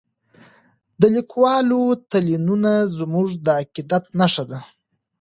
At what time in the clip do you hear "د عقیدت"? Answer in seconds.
3.45-4.03